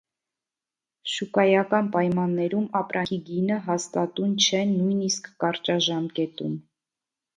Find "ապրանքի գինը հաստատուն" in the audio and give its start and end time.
2.81-4.33